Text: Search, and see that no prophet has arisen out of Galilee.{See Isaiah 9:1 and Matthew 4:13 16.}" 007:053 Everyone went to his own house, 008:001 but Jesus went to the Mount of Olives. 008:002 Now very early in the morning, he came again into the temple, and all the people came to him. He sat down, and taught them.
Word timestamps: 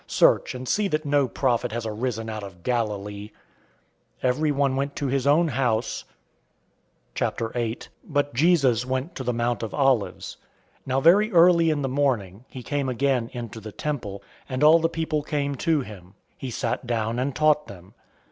Search, 0.07 0.55
and 0.55 0.67
see 0.67 0.87
that 0.87 1.05
no 1.05 1.27
prophet 1.27 1.71
has 1.71 1.85
arisen 1.85 2.27
out 2.27 2.41
of 2.41 2.63
Galilee.{See 2.63 3.31
Isaiah 4.27 4.33
9:1 4.33 4.33
and 4.33 4.33
Matthew 4.33 4.33
4:13 4.33 4.33
16.}" 4.33 4.33
007:053 4.33 4.39
Everyone 4.39 4.75
went 4.75 4.95
to 4.95 5.07
his 5.09 5.27
own 5.27 5.47
house, 5.49 6.03
008:001 7.13 7.87
but 8.05 8.33
Jesus 8.33 8.85
went 8.87 9.13
to 9.13 9.23
the 9.23 9.33
Mount 9.33 9.61
of 9.61 9.73
Olives. 9.75 10.37
008:002 10.87 10.87
Now 10.87 11.01
very 11.01 11.31
early 11.31 11.69
in 11.69 11.81
the 11.83 11.89
morning, 11.89 12.45
he 12.49 12.63
came 12.63 12.89
again 12.89 13.29
into 13.31 13.59
the 13.59 13.71
temple, 13.71 14.23
and 14.49 14.63
all 14.63 14.79
the 14.79 14.89
people 14.89 15.21
came 15.21 15.53
to 15.57 15.81
him. 15.81 16.15
He 16.35 16.49
sat 16.49 16.87
down, 16.87 17.19
and 17.19 17.35
taught 17.35 17.67
them. 17.67 17.93